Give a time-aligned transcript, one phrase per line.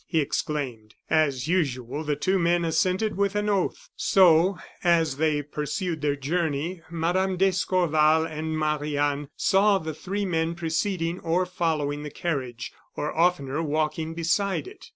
[0.07, 0.95] he exclaimed.
[1.11, 3.87] As usual, the two men assented with an oath.
[3.95, 7.35] So, as they pursued their journey, Mme.
[7.37, 13.61] d'Escorval and Marie Anne saw the three men preceding or following the carriage, or oftener
[13.61, 14.87] walking beside it.